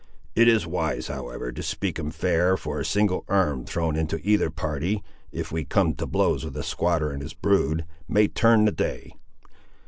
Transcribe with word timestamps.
It 0.35 0.47
is 0.47 0.65
wise, 0.65 1.09
however, 1.09 1.51
to 1.51 1.61
speak 1.61 1.99
him 1.99 2.09
fair, 2.09 2.57
for 2.57 2.79
a 2.79 2.83
single 2.85 3.23
arm 3.27 3.65
thrown 3.65 3.95
into 3.95 4.19
either 4.27 4.49
party, 4.49 5.03
if 5.31 5.51
we 5.51 5.63
come 5.63 5.93
to 5.93 6.07
blows 6.07 6.43
with 6.43 6.55
the 6.55 6.63
squatter 6.63 7.11
and 7.11 7.21
his 7.21 7.35
brood, 7.35 7.85
may 8.07 8.27
turn 8.27 8.65
the 8.65 8.71
day. 8.71 9.13